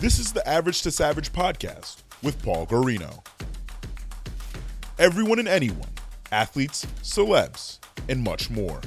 This 0.00 0.18
is 0.18 0.32
the 0.32 0.48
Average 0.48 0.80
to 0.84 0.90
Savage 0.90 1.30
podcast 1.30 2.04
with 2.22 2.42
Paul 2.42 2.66
Guarino. 2.66 3.22
Everyone 4.98 5.38
and 5.38 5.46
anyone, 5.46 5.90
athletes, 6.32 6.86
celebs, 7.02 7.80
and 8.08 8.24
much 8.24 8.48
more. 8.48 8.80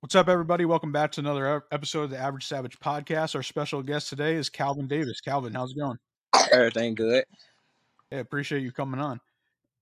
What's 0.00 0.14
up, 0.14 0.28
everybody? 0.28 0.66
Welcome 0.66 0.92
back 0.92 1.12
to 1.12 1.22
another 1.22 1.64
episode 1.72 2.02
of 2.02 2.10
the 2.10 2.18
Average 2.18 2.44
Savage 2.44 2.78
podcast. 2.80 3.34
Our 3.34 3.42
special 3.42 3.82
guest 3.82 4.10
today 4.10 4.34
is 4.34 4.50
Kelvin 4.50 4.88
Davis. 4.88 5.22
Kelvin, 5.22 5.54
how's 5.54 5.70
it 5.70 5.78
going? 5.78 5.96
Everything 6.52 6.94
good. 6.94 7.24
Yeah, 8.10 8.18
appreciate 8.18 8.60
you 8.60 8.72
coming 8.72 9.00
on. 9.00 9.20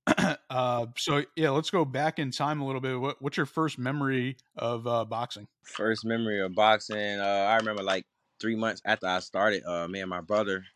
uh, 0.50 0.86
so 0.96 1.24
yeah, 1.34 1.50
let's 1.50 1.70
go 1.70 1.84
back 1.84 2.20
in 2.20 2.30
time 2.30 2.60
a 2.60 2.64
little 2.64 2.80
bit. 2.80 3.00
What, 3.00 3.20
what's 3.20 3.36
your 3.36 3.46
first 3.46 3.76
memory 3.76 4.36
of 4.54 4.86
uh, 4.86 5.04
boxing? 5.04 5.48
First 5.64 6.04
memory 6.04 6.40
of 6.40 6.54
boxing. 6.54 7.18
Uh, 7.18 7.48
I 7.50 7.56
remember 7.56 7.82
like 7.82 8.04
three 8.42 8.56
months 8.56 8.82
after 8.84 9.06
I 9.06 9.20
started. 9.20 9.64
Uh, 9.64 9.88
me 9.88 10.00
and 10.00 10.10
my 10.10 10.20
brother, 10.20 10.66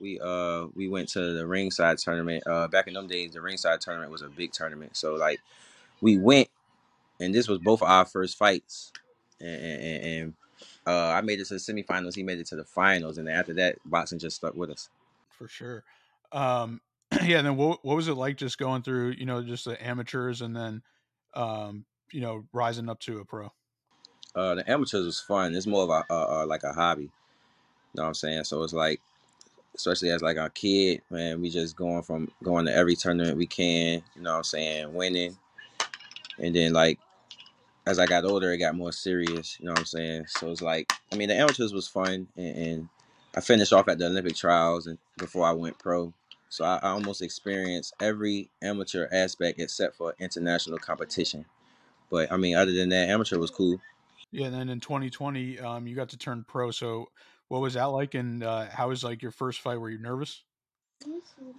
we 0.00 0.18
uh 0.20 0.68
we 0.74 0.88
went 0.88 1.08
to 1.10 1.34
the 1.34 1.46
ringside 1.46 1.98
tournament. 1.98 2.44
Uh, 2.46 2.68
back 2.68 2.86
in 2.86 2.94
them 2.94 3.08
days, 3.08 3.32
the 3.32 3.42
ringside 3.42 3.82
tournament 3.82 4.10
was 4.10 4.22
a 4.22 4.28
big 4.28 4.52
tournament. 4.52 4.96
So 4.96 5.16
like, 5.16 5.40
we 6.00 6.16
went, 6.16 6.48
and 7.20 7.34
this 7.34 7.48
was 7.48 7.58
both 7.58 7.82
of 7.82 7.88
our 7.88 8.06
first 8.06 8.38
fights, 8.38 8.92
and, 9.40 9.62
and, 9.62 10.04
and 10.04 10.34
uh, 10.86 11.10
I 11.10 11.20
made 11.20 11.40
it 11.40 11.48
to 11.48 11.54
the 11.54 11.60
semifinals. 11.60 12.14
He 12.14 12.22
made 12.22 12.38
it 12.38 12.46
to 12.46 12.56
the 12.56 12.64
finals, 12.64 13.18
and 13.18 13.28
after 13.28 13.52
that, 13.54 13.76
boxing 13.84 14.18
just 14.18 14.36
stuck 14.36 14.54
with 14.54 14.70
us. 14.70 14.88
For 15.30 15.48
sure. 15.48 15.84
Um, 16.32 16.80
yeah. 17.24 17.38
And 17.38 17.46
then 17.46 17.56
what 17.56 17.84
what 17.84 17.96
was 17.96 18.08
it 18.08 18.14
like 18.14 18.36
just 18.36 18.56
going 18.56 18.82
through 18.82 19.10
you 19.18 19.26
know 19.26 19.42
just 19.42 19.64
the 19.64 19.84
amateurs 19.84 20.40
and 20.40 20.54
then 20.54 20.82
um, 21.34 21.84
you 22.12 22.20
know 22.20 22.44
rising 22.52 22.88
up 22.88 23.00
to 23.00 23.18
a 23.18 23.24
pro? 23.24 23.52
Uh, 24.38 24.54
the 24.54 24.70
amateurs 24.70 25.04
was 25.04 25.20
fun. 25.20 25.54
It's 25.54 25.66
more 25.66 25.82
of 25.82 26.04
a 26.10 26.46
like 26.46 26.62
a 26.62 26.72
hobby. 26.72 27.02
You 27.04 27.10
know 27.94 28.02
what 28.04 28.08
I'm 28.08 28.14
saying? 28.14 28.44
So 28.44 28.62
it's 28.62 28.72
like, 28.72 29.00
especially 29.74 30.10
as 30.10 30.22
like 30.22 30.36
a 30.36 30.48
kid, 30.50 31.02
man, 31.10 31.40
we 31.40 31.50
just 31.50 31.74
going 31.74 32.02
from 32.02 32.30
going 32.44 32.66
to 32.66 32.74
every 32.74 32.94
tournament 32.94 33.36
we 33.36 33.48
can. 33.48 34.02
You 34.14 34.22
know 34.22 34.30
what 34.30 34.36
I'm 34.38 34.44
saying? 34.44 34.94
Winning, 34.94 35.36
and 36.38 36.54
then 36.54 36.72
like 36.72 37.00
as 37.86 37.98
I 37.98 38.06
got 38.06 38.24
older, 38.24 38.52
it 38.52 38.58
got 38.58 38.76
more 38.76 38.92
serious. 38.92 39.58
You 39.58 39.66
know 39.66 39.72
what 39.72 39.80
I'm 39.80 39.86
saying? 39.86 40.26
So 40.28 40.50
it's 40.52 40.62
like, 40.62 40.92
I 41.12 41.16
mean, 41.16 41.28
the 41.28 41.34
amateurs 41.34 41.72
was 41.72 41.88
fun, 41.88 42.28
and, 42.36 42.56
and 42.56 42.88
I 43.34 43.40
finished 43.40 43.72
off 43.72 43.88
at 43.88 43.98
the 43.98 44.06
Olympic 44.06 44.36
trials 44.36 44.86
and 44.86 44.98
before 45.16 45.46
I 45.46 45.52
went 45.52 45.78
pro. 45.78 46.12
So 46.48 46.64
I, 46.64 46.76
I 46.76 46.90
almost 46.90 47.22
experienced 47.22 47.94
every 48.00 48.50
amateur 48.62 49.08
aspect 49.10 49.58
except 49.58 49.96
for 49.96 50.14
international 50.20 50.78
competition. 50.78 51.44
But 52.10 52.30
I 52.30 52.36
mean, 52.36 52.56
other 52.56 52.72
than 52.72 52.90
that, 52.90 53.08
amateur 53.08 53.38
was 53.38 53.50
cool. 53.50 53.80
Yeah. 54.32 54.46
And 54.46 54.54
then 54.54 54.68
in 54.68 54.80
2020, 54.80 55.58
um, 55.60 55.86
you 55.86 55.96
got 55.96 56.10
to 56.10 56.18
turn 56.18 56.44
pro. 56.46 56.70
So 56.70 57.06
what 57.48 57.60
was 57.60 57.74
that 57.74 57.86
like? 57.86 58.14
And 58.14 58.42
uh, 58.42 58.66
how 58.66 58.88
was 58.88 59.04
like 59.04 59.22
your 59.22 59.30
first 59.30 59.60
fight? 59.60 59.80
Were 59.80 59.90
you 59.90 59.98
nervous? 59.98 60.42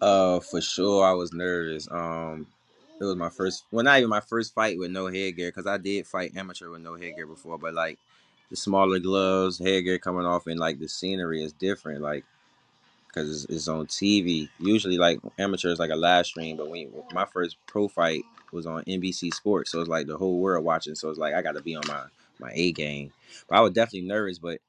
Uh, 0.02 0.39
for 0.39 0.62
sure, 0.62 1.06
I 1.06 1.14
was 1.14 1.34
nervous. 1.34 1.88
Um, 1.90 2.47
it 3.00 3.03
was 3.03 3.16
my 3.16 3.30
first, 3.30 3.64
well, 3.72 3.84
not 3.84 3.97
even 3.97 4.09
my 4.09 4.20
first 4.20 4.53
fight 4.53 4.78
with 4.78 4.92
no 4.92 5.08
headgear, 5.08 5.50
because 5.50 5.67
I 5.67 5.78
did 5.78 6.06
fight 6.06 6.36
amateur 6.36 6.70
with 6.70 6.81
no 6.81 6.95
headgear 6.95 7.25
before. 7.25 7.58
But 7.58 7.73
like 7.73 7.97
the 8.50 8.56
smaller 8.56 9.00
gloves, 9.00 9.58
headgear 9.58 9.97
coming 9.97 10.25
off, 10.25 10.47
and 10.47 10.59
like 10.59 10.80
the 10.80 10.90
scenery 10.90 11.44
is 11.44 11.53
different. 11.53 12.02
Like 12.02 12.25
because 13.08 13.44
it's, 13.44 13.53
it's 13.53 13.67
on 13.67 13.88
TV. 13.88 14.50
Usually, 14.59 14.97
like 14.97 15.20
amateur 15.38 15.70
is 15.70 15.80
like 15.80 15.92
a 15.92 15.95
live 15.95 16.25
stream, 16.25 16.58
but 16.58 16.70
when 16.70 16.92
my 17.14 17.25
first 17.25 17.58
pro 17.66 17.88
fight 17.88 18.23
was 18.52 18.66
on 18.66 18.84
NBC 18.84 19.34
Sports, 19.34 19.72
so 19.72 19.80
it's 19.80 19.90
like 19.90 20.08
the 20.08 20.17
whole 20.17 20.40
world 20.40 20.64
watching. 20.64 20.95
So 20.95 21.09
it's 21.09 21.20
like 21.20 21.34
I 21.34 21.42
got 21.42 21.53
to 21.53 21.62
be 21.62 21.75
on 21.75 21.84
my 21.88 22.03
my 22.39 22.51
A 22.53 22.71
game. 22.71 23.11
But 23.47 23.57
I 23.57 23.61
was 23.61 23.73
definitely 23.73 24.07
nervous, 24.07 24.39
but 24.39 24.59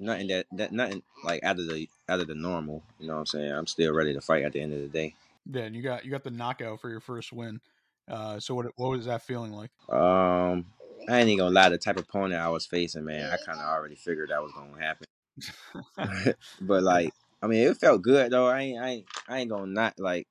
nothing 0.00 0.28
that 0.28 0.46
that 0.52 0.72
nothing 0.72 1.02
like 1.24 1.42
out 1.44 1.58
of 1.58 1.68
the 1.68 1.88
out 2.08 2.20
of 2.20 2.26
the 2.26 2.34
normal. 2.34 2.82
You 2.98 3.08
know 3.08 3.14
what 3.14 3.20
I'm 3.20 3.26
saying? 3.26 3.52
I'm 3.52 3.66
still 3.66 3.92
ready 3.92 4.14
to 4.14 4.20
fight 4.20 4.44
at 4.44 4.52
the 4.52 4.60
end 4.60 4.72
of 4.72 4.80
the 4.80 4.88
day. 4.88 5.14
Yeah, 5.50 5.62
and 5.62 5.74
you 5.74 5.82
got 5.82 6.04
you 6.04 6.10
got 6.10 6.24
the 6.24 6.30
knockout 6.30 6.80
for 6.80 6.90
your 6.90 7.00
first 7.00 7.32
win. 7.32 7.60
Uh, 8.08 8.40
so 8.40 8.54
what 8.54 8.66
what 8.76 8.90
was 8.90 9.06
that 9.06 9.22
feeling 9.22 9.52
like? 9.52 9.70
Um, 9.88 10.66
I 11.08 11.20
ain't 11.20 11.28
even 11.28 11.38
gonna 11.38 11.54
lie. 11.54 11.68
The 11.68 11.78
type 11.78 11.96
of 11.96 12.04
opponent 12.04 12.40
I 12.40 12.48
was 12.48 12.66
facing, 12.66 13.04
man, 13.04 13.30
I 13.30 13.36
kind 13.44 13.58
of 13.58 13.66
already 13.66 13.94
figured 13.94 14.30
that 14.30 14.42
was 14.42 14.52
gonna 14.52 14.82
happen. 14.82 15.06
but 16.60 16.82
like, 16.82 17.12
I 17.42 17.46
mean, 17.46 17.66
it 17.66 17.76
felt 17.76 18.02
good 18.02 18.32
though. 18.32 18.46
I 18.46 18.60
ain't, 18.60 18.82
I 18.82 18.88
ain't, 18.88 19.06
I 19.28 19.38
ain't 19.38 19.50
gonna 19.50 19.66
not 19.66 19.98
like, 19.98 20.26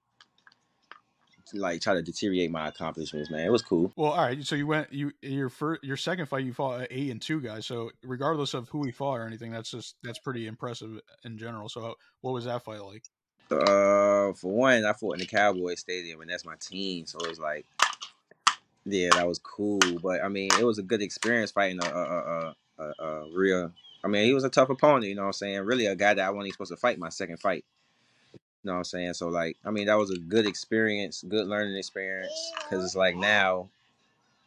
like 1.53 1.81
try 1.81 1.93
to 1.93 2.01
deteriorate 2.01 2.51
my 2.51 2.67
accomplishments, 2.67 3.29
man. 3.29 3.45
It 3.45 3.51
was 3.51 3.61
cool. 3.61 3.91
Well, 3.95 4.11
all 4.11 4.25
right. 4.25 4.43
So 4.43 4.55
you 4.55 4.67
went 4.67 4.91
you 4.91 5.11
your 5.21 5.49
first 5.49 5.83
your 5.83 5.97
second 5.97 6.27
fight 6.27 6.45
you 6.45 6.53
fought 6.53 6.81
a 6.81 6.97
eight 6.97 7.11
and 7.11 7.21
two 7.21 7.41
guys. 7.41 7.65
So 7.65 7.91
regardless 8.03 8.53
of 8.53 8.69
who 8.69 8.79
we 8.79 8.91
fought 8.91 9.19
or 9.19 9.27
anything, 9.27 9.51
that's 9.51 9.71
just 9.71 9.95
that's 10.03 10.19
pretty 10.19 10.47
impressive 10.47 10.99
in 11.23 11.37
general. 11.37 11.69
So 11.69 11.95
what 12.21 12.33
was 12.33 12.45
that 12.45 12.63
fight 12.63 12.81
like? 12.81 13.03
Uh, 13.49 14.33
for 14.33 14.51
one, 14.51 14.85
I 14.85 14.93
fought 14.93 15.13
in 15.13 15.19
the 15.19 15.25
Cowboy 15.25 15.75
Stadium, 15.75 16.19
and 16.21 16.29
that's 16.29 16.45
my 16.45 16.55
team. 16.59 17.05
So 17.05 17.17
it 17.19 17.29
was 17.29 17.39
like, 17.39 17.65
yeah, 18.85 19.09
that 19.13 19.27
was 19.27 19.39
cool. 19.39 19.79
But 20.01 20.23
I 20.23 20.27
mean, 20.27 20.49
it 20.59 20.65
was 20.65 20.79
a 20.79 20.83
good 20.83 21.01
experience 21.01 21.51
fighting 21.51 21.79
a 21.81 21.87
a, 21.87 22.03
a, 22.03 22.55
a, 22.79 23.05
a 23.05 23.29
real. 23.33 23.71
I 24.03 24.09
mean, 24.09 24.25
he 24.25 24.33
was 24.33 24.43
a 24.43 24.49
tough 24.49 24.69
opponent. 24.69 25.05
You 25.05 25.15
know 25.15 25.23
what 25.23 25.27
I'm 25.27 25.33
saying? 25.33 25.61
Really, 25.61 25.85
a 25.85 25.95
guy 25.95 26.13
that 26.13 26.25
I 26.25 26.29
wasn't 26.29 26.47
even 26.47 26.53
supposed 26.53 26.71
to 26.71 26.77
fight 26.77 26.99
my 26.99 27.09
second 27.09 27.37
fight. 27.37 27.65
You 28.67 28.73
know 28.73 28.79
what 28.79 28.79
I'm 28.79 28.83
saying? 28.83 29.13
So 29.13 29.29
like, 29.29 29.55
I 29.63 29.71
mean, 29.71 29.85
that 29.85 29.97
was 29.97 30.11
a 30.11 30.17
good 30.17 30.45
experience, 30.45 31.23
good 31.25 31.47
learning 31.47 31.77
experience. 31.77 32.51
Because 32.57 32.83
it's 32.83 32.97
like 32.97 33.15
now, 33.15 33.69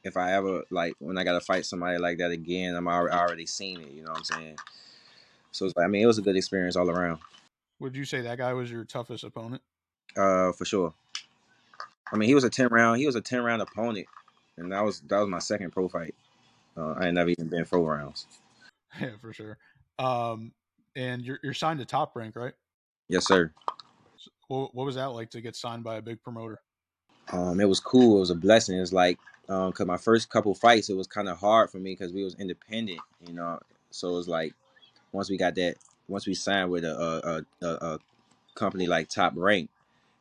if 0.05 0.19
I 0.19 0.35
ever 0.35 0.63
like 0.69 0.93
when 0.99 1.17
I 1.17 1.25
got 1.25 1.33
to 1.33 1.41
fight 1.41 1.65
somebody 1.65 1.97
like 1.97 2.19
that 2.19 2.31
again, 2.31 2.77
I'm 2.77 2.87
already, 2.87 3.17
already 3.17 3.47
seen 3.47 3.81
it. 3.81 3.93
You 3.93 4.03
know 4.03 4.11
what 4.11 4.19
I'm 4.19 4.25
saying? 4.25 4.59
So 5.53 5.65
it's 5.65 5.75
like, 5.75 5.87
I 5.87 5.89
mean, 5.89 6.03
it 6.03 6.07
was 6.07 6.19
a 6.19 6.23
good 6.23 6.37
experience 6.37 6.77
all 6.77 6.91
around. 6.91 7.21
Would 7.79 7.97
you 7.97 8.05
say 8.05 8.21
that 8.21 8.37
guy 8.37 8.53
was 8.53 8.71
your 8.71 8.85
toughest 8.85 9.25
opponent? 9.25 9.63
Uh, 10.15 10.53
for 10.53 10.67
sure. 10.67 10.93
I 12.13 12.19
mean, 12.19 12.29
he 12.29 12.35
was 12.35 12.45
a 12.45 12.51
ten 12.51 12.69
round. 12.69 12.99
He 12.99 13.07
was 13.07 13.17
a 13.17 13.23
ten 13.23 13.43
round 13.43 13.63
opponent, 13.63 14.07
and 14.59 14.71
that 14.71 14.85
was 14.85 15.01
that 15.01 15.19
was 15.19 15.31
my 15.31 15.39
second 15.39 15.71
pro 15.71 15.89
fight. 15.89 16.15
Uh, 16.77 16.93
I 16.93 17.07
ain't 17.07 17.15
never 17.15 17.31
even 17.31 17.49
been 17.49 17.65
four 17.65 17.91
rounds. 17.97 18.27
Yeah, 19.01 19.13
for 19.19 19.33
sure. 19.33 19.57
Um, 19.99 20.53
and 20.95 21.23
you're 21.23 21.39
you're 21.43 21.55
signed 21.55 21.79
to 21.79 21.87
Top 21.87 22.15
Rank, 22.17 22.37
right? 22.37 22.53
Yes, 23.11 23.27
sir. 23.27 23.53
What, 24.51 24.75
what 24.75 24.85
was 24.87 24.97
that 24.97 25.07
like 25.07 25.31
to 25.31 25.41
get 25.41 25.55
signed 25.55 25.85
by 25.85 25.97
a 25.97 26.03
big 26.03 26.21
promoter? 26.23 26.61
Um, 27.33 27.61
it 27.61 27.69
was 27.69 27.79
cool. 27.79 28.17
It 28.17 28.21
was 28.21 28.31
a 28.31 28.35
blessing. 28.35 28.79
It's 28.81 28.93
like, 28.93 29.19
um, 29.49 29.71
cause 29.73 29.87
my 29.87 29.97
first 29.97 30.29
couple 30.29 30.55
fights, 30.55 30.91
it 30.91 30.97
was 30.97 31.07
kind 31.07 31.29
of 31.29 31.39
hard 31.39 31.71
for 31.71 31.79
me 31.79 31.93
because 31.93 32.13
we 32.13 32.25
was 32.25 32.35
independent, 32.35 32.99
you 33.25 33.33
know. 33.33 33.61
So 33.93 34.09
it 34.09 34.15
was 34.17 34.29
like, 34.29 34.55
once 35.13 35.31
we 35.31 35.37
got 35.37 35.55
that, 35.55 35.77
once 36.09 36.27
we 36.27 36.35
signed 36.35 36.71
with 36.71 36.85
a 36.85 37.47
a, 37.63 37.67
a, 37.67 37.71
a 37.95 37.99
company 38.57 38.89
like 38.89 39.09
Top 39.09 39.35
Rank, 39.37 39.71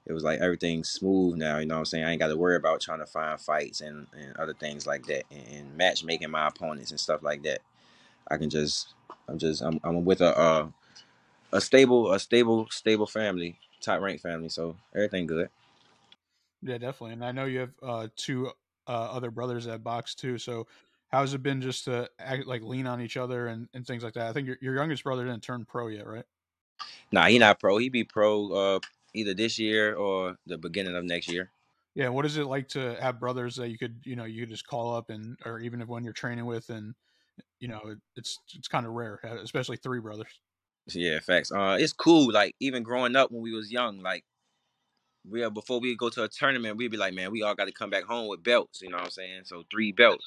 it 0.06 0.14
was 0.14 0.24
like 0.24 0.40
everything's 0.40 0.90
smooth 0.90 1.38
now. 1.38 1.58
You 1.58 1.66
know 1.66 1.76
what 1.76 1.80
I'm 1.80 1.86
saying? 1.86 2.06
I 2.06 2.12
ain't 2.12 2.20
got 2.20 2.28
to 2.28 2.38
worry 2.38 2.56
about 2.56 2.82
trying 2.82 3.00
to 3.00 3.08
find 3.08 3.40
fights 3.40 3.82
and, 3.82 4.08
and 4.14 4.38
other 4.38 4.54
things 4.54 4.86
like 4.86 5.08
that, 5.08 5.24
and, 5.32 5.76
matchmaking 5.76 6.30
my 6.30 6.48
opponents 6.48 6.92
and 6.92 7.00
stuff 7.00 7.24
like 7.24 7.44
that. 7.44 7.62
I 8.30 8.38
can 8.38 8.50
just, 8.50 8.94
I'm 9.28 9.40
just, 9.40 9.62
I'm, 9.62 9.80
I'm 9.84 10.06
with 10.06 10.22
a, 10.22 10.38
uh, 10.38 10.68
a 11.52 11.62
stable, 11.62 12.12
a 12.12 12.20
stable, 12.20 12.68
stable 12.70 13.08
family, 13.08 13.60
top 13.82 14.02
ranked 14.02 14.24
family. 14.24 14.50
So 14.50 14.76
everything 14.96 15.28
good. 15.28 15.50
Yeah, 16.62 16.78
definitely. 16.78 17.14
And 17.14 17.24
I 17.24 17.32
know 17.32 17.46
you 17.46 17.60
have 17.60 17.72
uh, 17.82 18.08
two 18.16 18.52
uh, 18.88 18.92
other 18.92 19.32
brothers 19.32 19.66
that 19.66 19.84
box 19.84 20.14
too. 20.16 20.38
So 20.38 20.68
how's 21.10 21.34
it 21.34 21.42
been 21.42 21.62
just 21.62 21.86
to 21.86 22.10
act, 22.20 22.48
like 22.48 22.62
lean 22.62 22.86
on 22.86 23.02
each 23.02 23.18
other 23.18 23.48
and, 23.48 23.70
and 23.74 23.88
things 23.88 24.04
like 24.04 24.14
that? 24.16 24.28
I 24.28 24.34
think 24.34 24.48
your, 24.48 24.58
your 24.62 24.76
youngest 24.76 25.04
brother 25.04 25.26
didn't 25.26 25.44
turn 25.44 25.66
pro 25.66 25.88
yet, 25.88 26.06
right? 26.06 26.26
Nah, 27.12 27.28
he 27.28 27.40
not 27.40 27.60
pro. 27.60 27.78
He 27.78 27.90
be 27.90 28.04
pro 28.04 28.52
uh, 28.52 28.80
either 29.14 29.34
this 29.34 29.58
year 29.58 29.96
or 29.96 30.38
the 30.46 30.58
beginning 30.58 30.96
of 30.96 31.04
next 31.04 31.32
year. 31.32 31.50
Yeah. 31.96 32.10
What 32.10 32.26
is 32.26 32.38
it 32.38 32.46
like 32.46 32.68
to 32.70 32.98
have 33.02 33.20
brothers 33.20 33.56
that 33.56 33.70
you 33.70 33.78
could, 33.78 34.02
you 34.04 34.16
know, 34.16 34.26
you 34.26 34.42
could 34.42 34.52
just 34.52 34.68
call 34.68 34.94
up 34.94 35.10
and, 35.10 35.38
or 35.46 35.60
even 35.60 35.82
if 35.82 35.88
when 35.88 36.04
you're 36.04 36.14
training 36.14 36.46
with 36.46 36.70
and, 36.70 36.94
you 37.60 37.68
know, 37.68 37.82
it, 37.86 37.98
it's, 38.16 38.40
it's 38.54 38.68
kind 38.68 38.86
of 38.86 38.94
rare, 38.94 39.20
especially 39.44 39.78
three 39.78 40.00
brothers. 40.00 40.40
Yeah, 40.96 41.20
facts. 41.20 41.52
Uh, 41.52 41.78
it's 41.80 41.94
cool. 41.94 42.32
Like 42.32 42.56
even 42.60 42.84
growing 42.84 43.16
up 43.16 43.32
when 43.32 43.42
we 43.42 43.54
was 43.54 43.72
young, 43.72 44.00
like 44.02 44.26
we 45.30 45.44
are 45.44 45.50
before 45.50 45.80
we 45.80 45.96
go 45.96 46.10
to 46.10 46.24
a 46.24 46.28
tournament, 46.30 46.78
we'd 46.78 46.92
be 46.92 46.98
like, 46.98 47.14
man, 47.14 47.32
we 47.32 47.44
all 47.44 47.56
got 47.56 47.66
to 47.66 47.72
come 47.72 47.90
back 47.90 48.04
home 48.04 48.28
with 48.28 48.44
belts. 48.44 48.82
You 48.82 48.90
know 48.90 48.98
what 48.98 49.06
I'm 49.06 49.12
saying? 49.12 49.42
So 49.46 49.64
three 49.72 49.92
belts. 49.92 50.26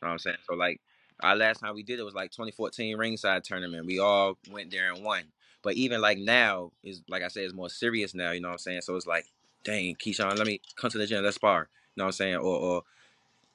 You 0.00 0.06
know 0.06 0.10
what 0.10 0.12
I'm 0.14 0.18
saying? 0.18 0.36
So 0.48 0.54
like 0.54 0.80
our 1.20 1.36
last 1.36 1.60
time 1.60 1.74
we 1.74 1.82
did 1.82 1.98
it 1.98 2.04
was 2.04 2.14
like 2.14 2.30
2014 2.30 2.96
ringside 2.96 3.44
tournament. 3.44 3.86
We 3.86 3.98
all 3.98 4.38
went 4.50 4.70
there 4.70 4.92
and 4.92 5.04
won. 5.04 5.24
But 5.62 5.74
even 5.74 6.00
like 6.00 6.18
now 6.18 6.72
is 6.84 7.02
like 7.08 7.22
I 7.22 7.28
said, 7.28 7.44
it's 7.44 7.54
more 7.54 7.70
serious 7.70 8.14
now. 8.14 8.30
You 8.32 8.40
know 8.40 8.48
what 8.48 8.54
I'm 8.54 8.58
saying? 8.58 8.82
So 8.82 8.96
it's 8.96 9.06
like, 9.06 9.26
dang, 9.64 9.96
Keyshawn, 9.96 10.36
let 10.38 10.46
me 10.46 10.60
come 10.76 10.90
to 10.90 10.98
the 10.98 11.06
gym, 11.06 11.24
let's 11.24 11.36
spar. 11.36 11.68
You 11.96 12.00
know 12.00 12.04
what 12.04 12.08
I'm 12.08 12.12
saying? 12.12 12.36
Or 12.36 12.56
or 12.58 12.82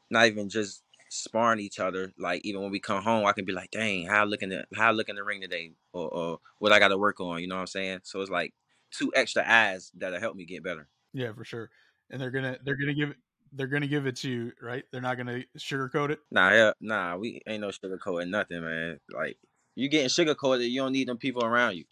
not 0.09 0.27
even 0.27 0.50
just 0.50 0.83
sparring 1.13 1.60
each 1.60 1.80
other. 1.80 2.12
Like 2.18 2.42
even 2.44 2.62
when 2.62 2.71
we 2.71 2.80
come 2.80 3.01
home, 3.04 3.25
I 3.25 3.33
can 3.33 3.45
be 3.45 3.54
like, 3.54 3.71
dang, 3.71 4.07
how 4.07 4.21
I 4.21 4.25
look 4.25 4.42
in 4.42 4.50
the 4.50 4.65
how 4.75 4.89
I 4.89 4.92
look 4.92 5.10
in 5.10 5.15
the 5.15 5.24
ring 5.24 5.42
today, 5.42 5.71
or, 5.94 6.10
or 6.10 6.39
what 6.60 6.71
I 6.71 6.80
got 6.80 6.89
to 6.89 6.98
work 6.98 7.19
on. 7.19 7.42
You 7.42 7.48
know 7.48 7.56
what 7.56 7.62
I'm 7.62 7.68
saying? 7.68 8.00
So 8.04 8.21
it's 8.21 8.31
like 8.31 8.54
two 8.92 9.12
extra 9.15 9.44
eyes 9.48 9.92
that'll 9.95 10.19
help 10.19 10.36
me 10.36 10.45
get 10.45 10.63
better. 10.63 10.88
Yeah, 11.13 11.33
for 11.33 11.45
sure. 11.45 11.69
And 12.10 12.21
they're 12.21 12.31
gonna 12.31 12.57
they're 12.63 12.77
gonna 12.77 12.94
give 12.94 13.13
they're 13.51 13.68
gonna 13.68 13.88
give 13.88 14.07
it 14.07 14.18
to 14.18 14.30
you, 14.30 14.51
right? 14.62 14.83
They're 14.92 15.01
not 15.01 15.18
gonna 15.18 15.44
sugarcoat 15.57 16.10
it. 16.10 16.19
Nah, 16.31 16.51
yeah, 16.51 16.71
nah, 16.81 17.16
we 17.18 17.42
ain't 17.48 17.62
no 17.62 17.69
sugarcoating 17.69 18.30
nothing, 18.30 18.62
man. 18.62 19.00
Like 19.13 19.38
you 19.75 19.89
getting 19.89 20.09
sugarcoated, 20.09 20.69
you 20.69 20.81
don't 20.81 20.92
need 20.92 21.07
them 21.07 21.18
people 21.18 21.44
around 21.44 21.77
you. 21.77 21.86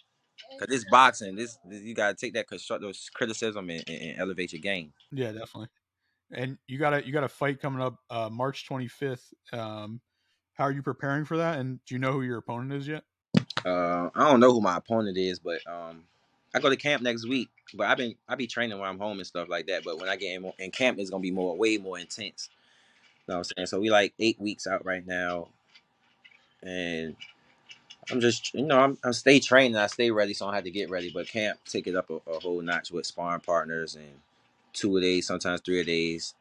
Cause 0.60 0.68
this 0.70 0.86
boxing. 0.90 1.36
This, 1.36 1.58
this 1.70 1.82
you 1.82 1.94
gotta 1.94 2.16
take 2.16 2.34
that 2.34 2.48
constructive 2.48 2.96
criticism 3.14 3.70
and, 3.70 3.84
and, 3.88 4.02
and 4.02 4.20
elevate 4.20 4.54
your 4.54 4.62
game. 4.62 4.92
Yeah, 5.12 5.32
definitely. 5.32 5.68
And 6.34 6.58
you 6.68 6.78
got 6.78 6.94
a 6.94 7.06
you 7.06 7.12
got 7.12 7.24
a 7.24 7.30
fight 7.30 7.62
coming 7.62 7.82
up 7.82 7.98
uh, 8.10 8.30
March 8.30 8.68
25th. 8.68 9.34
Um, 9.54 10.02
how 10.54 10.66
are 10.66 10.72
you 10.72 10.82
preparing 10.82 11.26
for 11.26 11.38
that? 11.38 11.60
And 11.60 11.84
do 11.86 11.96
you 11.96 12.00
know 12.00 12.14
who 12.14 12.22
your 12.22 12.38
opponent 12.38 12.74
is 12.74 12.88
yet? 12.88 13.04
Uh, 13.66 14.10
I 14.16 14.30
don't 14.30 14.40
know 14.40 14.52
who 14.52 14.62
my 14.62 14.78
opponent 14.78 15.18
is, 15.18 15.40
but 15.40 15.60
um, 15.68 16.04
I 16.54 16.60
go 16.60 16.70
to 16.70 16.76
camp 16.76 17.04
next 17.04 17.28
week. 17.28 17.50
But 17.74 17.88
I've 17.88 17.98
been 17.98 18.16
I 18.28 18.36
be 18.36 18.48
training 18.48 18.78
when 18.80 18.90
I'm 18.90 19.00
home 19.00 19.18
and 19.18 19.28
stuff 19.28 19.50
like 19.50 19.68
that. 19.68 19.84
But 19.84 20.00
when 20.00 20.10
I 20.10 20.16
get 20.16 20.36
in, 20.36 20.52
in 20.60 20.72
camp, 20.72 21.00
it's 21.00 21.10
gonna 21.10 21.22
be 21.22 21.32
more 21.32 21.56
way 21.56 21.78
more 21.78 21.98
intense. 22.00 22.50
You 23.28 23.34
know 23.34 23.40
what 23.40 23.48
I'm 23.52 23.56
saying? 23.58 23.68
So 23.68 23.80
we 23.80 23.90
like 23.90 24.14
eight 24.20 24.40
weeks 24.40 24.68
out 24.68 24.86
right 24.86 25.06
now, 25.06 25.48
and 26.64 27.16
I'm 28.12 28.20
just 28.20 28.54
you 28.54 28.64
know 28.64 28.80
I'm 28.80 28.98
I 29.04 29.12
stay 29.12 29.40
trained 29.40 29.76
and 29.76 29.84
I 29.84 29.88
stay 29.88 30.12
ready, 30.12 30.34
so 30.34 30.46
I 30.46 30.50
don't 30.50 30.56
have 30.56 30.64
to 30.66 30.72
get 30.72 30.90
ready. 30.90 31.12
But 31.14 31.28
camp 31.28 31.60
take 31.66 31.88
it 31.88 31.96
up 31.96 32.10
a, 32.10 32.16
a 32.30 32.40
whole 32.40 32.62
notch 32.62 32.92
with 32.92 33.06
sparring 33.06 33.42
partners 33.42 33.96
and 33.96 34.20
two 34.74 34.98
a 34.98 35.02
days, 35.02 35.28
sometimes 35.28 35.62
three 35.62 35.80
a 35.80 35.84
days, 35.84 36.34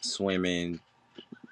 swimming, 0.00 0.80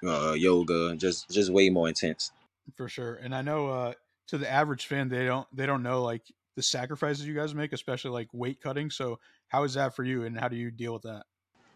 uh, 0.05 0.33
yoga, 0.33 0.95
just 0.95 1.29
just 1.29 1.51
way 1.51 1.69
more 1.69 1.87
intense. 1.87 2.31
For 2.75 2.89
sure. 2.89 3.15
And 3.15 3.33
I 3.33 3.41
know 3.41 3.69
uh, 3.69 3.93
to 4.27 4.37
the 4.37 4.49
average 4.49 4.87
fan, 4.87 5.09
they 5.09 5.25
don't 5.25 5.47
they 5.55 5.65
don't 5.65 5.83
know 5.83 6.03
like 6.03 6.23
the 6.55 6.63
sacrifices 6.63 7.27
you 7.27 7.33
guys 7.35 7.55
make, 7.55 7.73
especially 7.73 8.11
like 8.11 8.27
weight 8.33 8.61
cutting. 8.61 8.89
So 8.89 9.19
how 9.47 9.63
is 9.63 9.75
that 9.75 9.95
for 9.95 10.03
you, 10.03 10.23
and 10.23 10.37
how 10.39 10.47
do 10.47 10.55
you 10.55 10.71
deal 10.71 10.93
with 10.93 11.03
that? 11.03 11.23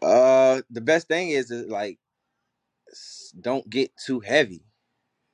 Uh, 0.02 0.62
the 0.70 0.80
best 0.80 1.08
thing 1.08 1.30
is, 1.30 1.50
is 1.50 1.68
like 1.68 1.98
don't 3.40 3.68
get 3.68 3.90
too 3.96 4.20
heavy. 4.20 4.64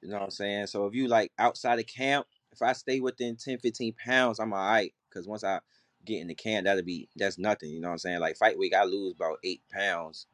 You 0.03 0.11
know 0.11 0.17
what 0.17 0.25
I'm 0.25 0.31
saying? 0.31 0.67
So 0.67 0.87
if 0.87 0.95
you 0.95 1.09
like 1.09 1.33
outside 1.39 1.79
of 1.79 1.87
camp, 1.87 2.27
if 2.53 2.63
I 2.63 2.73
stay 2.73 3.01
within 3.01 3.37
10, 3.37 3.59
15 3.59 3.95
pounds, 3.95 4.39
I'm 4.39 4.53
all 4.53 4.59
right. 4.59 4.93
Cause 5.13 5.27
once 5.27 5.43
I 5.43 5.61
get 6.05 6.21
in 6.21 6.29
the 6.29 6.35
can—that'll 6.35 6.83
be 6.85 7.09
that's 7.17 7.39
nothing. 7.39 7.71
You 7.71 7.81
know 7.81 7.89
what 7.89 7.93
I'm 7.93 7.99
saying? 7.99 8.21
Like 8.21 8.37
fight 8.37 8.59
week, 8.59 8.75
I 8.75 8.85
lose 8.85 9.15
about 9.15 9.39
eight 9.45 9.63
pounds 9.73 10.27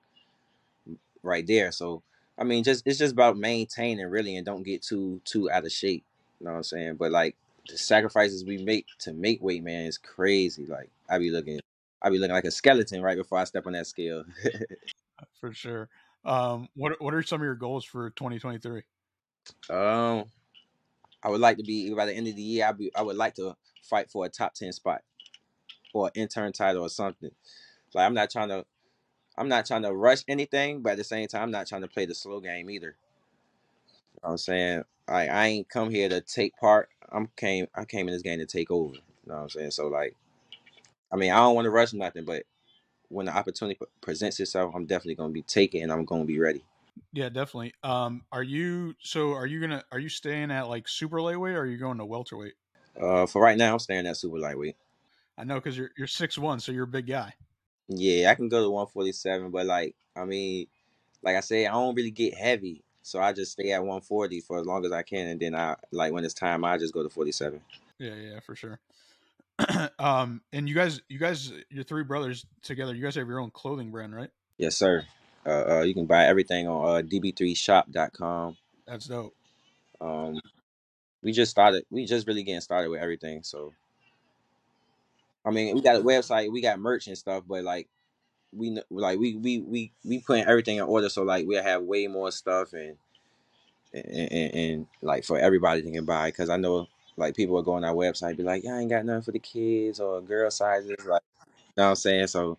right 1.23 1.47
there. 1.47 1.73
So 1.73 2.03
I 2.39 2.45
mean, 2.45 2.65
just 2.65 2.87
it's 2.87 2.99
just 2.99 3.13
about 3.13 3.37
maintaining 3.37 4.07
really 4.07 4.37
and 4.37 4.47
don't 4.47 4.63
get 4.63 4.83
too 4.83 5.21
too 5.25 5.51
out 5.51 5.65
of 5.65 5.73
shape. 5.73 6.05
You 6.41 6.47
know 6.47 6.53
what 6.53 6.59
I'm 6.59 6.65
saying? 6.65 6.97
But 6.97 7.13
like 7.13 7.37
the 7.69 7.79
sacrifices 7.79 8.45
we 8.45 8.59
make 8.59 8.87
to 9.01 9.13
make 9.13 9.43
weight, 9.43 9.63
man, 9.63 9.87
is 9.87 9.99
crazy. 9.99 10.67
Like 10.67 10.91
I 11.09 11.19
be 11.19 11.31
looking, 11.31 11.61
I 12.03 12.11
be 12.11 12.19
looking 12.19 12.35
like 12.35 12.45
a 12.45 12.51
skeleton 12.51 13.03
right 13.03 13.17
before 13.17 13.39
I 13.39 13.45
step 13.45 13.67
on 13.67 13.73
that 13.73 13.87
scale. 13.87 14.25
For 15.41 15.53
sure. 15.53 15.89
Um, 16.25 16.69
what 16.75 17.01
what 17.01 17.15
are 17.15 17.23
some 17.23 17.41
of 17.41 17.45
your 17.45 17.55
goals 17.55 17.85
for 17.85 18.11
2023? 18.11 18.83
um, 19.69 20.25
I 21.23 21.29
would 21.29 21.41
like 21.41 21.59
to 21.59 21.63
be 21.63 21.93
by 21.93 22.07
the 22.07 22.15
end 22.15 22.29
of 22.29 22.37
the 22.37 22.43
year. 22.43 22.67
I 22.67 22.73
be 22.73 22.91
I 22.95 23.03
would 23.03 23.17
like 23.17 23.35
to 23.35 23.55
fight 23.83 24.11
for 24.11 24.25
a 24.25 24.29
top 24.31 24.55
ten 24.55 24.73
spot 24.73 25.03
or 25.95 26.07
an 26.09 26.21
interim 26.21 26.53
title 26.53 26.83
or 26.83 26.89
something. 26.89 27.31
Like 27.95 28.07
I'm 28.07 28.15
not 28.15 28.31
trying 28.31 28.49
to, 28.49 28.65
I'm 29.39 29.49
not 29.49 29.67
trying 29.67 29.83
to 29.83 29.93
rush 29.93 30.23
anything, 30.29 30.83
but 30.83 30.93
at 30.93 30.99
the 30.99 31.05
same 31.05 31.27
time, 31.29 31.43
I'm 31.43 31.51
not 31.51 31.67
trying 31.67 31.83
to 31.83 31.89
play 31.89 32.07
the 32.07 32.15
slow 32.15 32.41
game 32.41 32.69
either. 32.69 32.97
You 34.15 34.21
know 34.23 34.29
what 34.29 34.31
I'm 34.31 34.39
saying? 34.39 34.85
Like 35.09 35.31
I 35.31 35.47
ain't 35.47 35.69
come 35.69 35.91
here 35.91 36.09
to 36.09 36.21
take 36.21 36.57
part. 36.57 36.89
I'm 37.11 37.29
came 37.37 37.69
I 37.75 37.85
came 37.85 38.09
in 38.09 38.15
this 38.15 38.23
game 38.23 38.39
to 38.41 38.47
take 38.47 38.71
over. 38.71 38.95
You 38.95 39.01
know 39.27 39.35
what 39.35 39.43
I'm 39.43 39.51
saying? 39.51 39.71
So 39.71 39.89
like, 39.89 40.15
I 41.13 41.17
mean, 41.17 41.31
I 41.31 41.37
don't 41.37 41.55
want 41.55 41.67
to 41.67 41.71
rush 41.71 41.93
nothing, 41.93 42.25
but 42.25 42.45
when 43.09 43.27
the 43.27 43.37
opportunity 43.37 43.77
pre- 43.77 43.87
presents 44.01 44.41
itself, 44.41 44.75
I'm 44.75 44.87
definitely 44.87 45.15
gonna 45.15 45.33
be 45.33 45.43
taking 45.43 45.83
and 45.83 45.93
I'm 45.93 46.05
gonna 46.05 46.25
be 46.25 46.41
ready. 46.41 46.65
Yeah, 47.13 47.29
definitely. 47.29 47.75
Um, 47.83 48.23
are 48.33 48.43
you 48.43 48.95
so? 49.01 49.33
Are 49.33 49.47
you 49.47 49.61
gonna? 49.61 49.85
Are 49.93 49.99
you 49.99 50.09
staying 50.09 50.51
at 50.51 50.69
like 50.69 50.89
super 50.89 51.21
lightweight, 51.21 51.55
or 51.55 51.61
are 51.61 51.67
you 51.67 51.77
going 51.77 51.99
to 51.99 52.05
welterweight? 52.05 52.55
Uh, 53.01 53.27
for 53.27 53.43
right 53.43 53.59
now, 53.59 53.73
I'm 53.73 53.79
staying 53.79 54.07
at 54.07 54.17
super 54.17 54.39
lightweight. 54.39 54.77
I 55.37 55.45
know 55.45 55.57
because 55.57 55.77
you're 55.77 55.91
you're 55.97 56.07
six 56.07 56.39
one, 56.39 56.61
so 56.61 56.73
you're 56.73 56.85
a 56.85 56.89
big 56.89 57.07
guy. 57.07 57.35
Yeah, 57.89 58.31
I 58.31 58.35
can 58.35 58.49
go 58.49 58.63
to 58.63 58.71
147, 58.71 59.51
but 59.51 59.67
like, 59.67 59.95
I 60.17 60.25
mean, 60.25 60.67
like 61.23 61.37
I 61.37 61.41
say, 61.41 61.67
I 61.67 61.73
don't 61.73 61.95
really 61.95 62.11
get 62.11 62.35
heavy, 62.35 62.83
so 63.03 63.21
I 63.21 63.33
just 63.33 63.53
stay 63.53 63.73
at 63.73 63.81
140 63.81 64.41
for 64.41 64.59
as 64.59 64.67
long 64.67 64.87
as 64.87 64.93
I 64.93 65.03
can, 65.03 65.29
and 65.29 65.41
then 65.41 65.55
I 65.55 65.77
like 65.91 66.13
when 66.13 66.25
it's 66.25 66.35
time, 66.35 66.65
I 66.65 66.79
just 66.79 66.95
go 66.95 67.03
to 67.03 67.11
47. 67.11 67.61
Yeah, 67.99 68.15
yeah, 68.15 68.41
for 68.41 68.57
sure. 68.57 68.81
um, 69.99 70.41
and 70.53 70.69
you 70.69 70.75
guys, 70.75 71.01
you 71.09 71.19
guys, 71.19 71.53
your 71.69 71.85
three 71.85 72.05
brothers 72.05 72.47
together, 72.63 72.95
you 72.95 73.03
guys 73.03 73.15
have 73.15 73.29
your 73.29 73.39
own 73.39 73.51
clothing 73.51 73.91
brand, 73.91 74.15
right? 74.15 74.31
Yes, 74.59 74.77
sir. 74.77 75.05
Uh, 75.47 75.65
uh 75.69 75.83
you 75.83 75.93
can 75.93 76.07
buy 76.07 76.25
everything 76.25 76.67
on 76.67 76.99
uh, 76.99 77.03
db3shop.com. 77.03 78.57
That's 78.87 79.07
dope. 79.07 79.35
Um, 80.01 80.41
we 81.23 81.33
just 81.33 81.51
started. 81.51 81.85
We 81.91 82.07
just 82.07 82.27
really 82.27 82.43
getting 82.43 82.61
started 82.61 82.91
with 82.91 83.01
everything. 83.01 83.43
So, 83.43 83.73
I 85.45 85.51
mean, 85.51 85.75
we 85.75 85.83
got 85.83 85.97
a 85.97 86.01
website, 86.01 86.51
we 86.51 86.61
got 86.61 86.79
merch 86.79 87.07
and 87.07 87.19
stuff, 87.19 87.45
but 87.47 87.65
like, 87.65 87.89
we 88.53 88.79
like 88.91 89.19
we 89.19 89.37
we 89.37 89.59
we 89.59 89.93
we 90.05 90.21
putting 90.21 90.45
everything 90.45 90.77
in 90.77 90.85
order. 90.85 91.09
So 91.09 91.23
like, 91.23 91.47
we'll 91.47 91.63
have 91.63 91.83
way 91.83 92.07
more 92.07 92.31
stuff 92.31 92.73
and 92.73 92.97
and, 93.93 94.33
and, 94.33 94.55
and 94.55 94.87
like 95.03 95.25
for 95.25 95.39
everybody 95.39 95.83
to 95.83 95.91
can 95.91 96.05
buy. 96.05 96.29
Because 96.29 96.51
I 96.51 96.57
know 96.57 96.87
like 97.17 97.37
people 97.37 97.55
will 97.55 97.63
go 97.63 97.75
on 97.75 97.85
our 97.85 97.95
website, 97.95 98.37
be 98.37 98.43
like, 98.43 98.65
"Yeah, 98.65 98.77
I 98.77 98.81
ain't 98.81 98.91
got 98.91 99.05
nothing 99.05 99.23
for 99.23 99.33
the 99.33 99.39
kids 99.39 100.01
or 100.01 100.21
girl 100.21 100.51
sizes." 100.51 100.97
Like, 101.05 101.23
you 101.39 101.73
know 101.77 101.85
what 101.85 101.89
I'm 101.91 101.97
saying? 101.97 102.27
So, 102.29 102.59